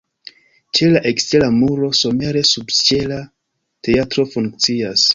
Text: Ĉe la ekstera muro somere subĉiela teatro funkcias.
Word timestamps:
Ĉe 0.79 0.87
la 0.93 1.01
ekstera 1.09 1.51
muro 1.59 1.91
somere 2.01 2.45
subĉiela 2.55 3.23
teatro 3.89 4.31
funkcias. 4.37 5.07